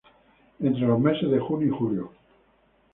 Entre 0.63 0.81
los 0.81 0.99
meses 0.99 1.29
de 1.29 1.37
junio 1.37 1.67
y 1.67 1.77
julio. 1.77 2.11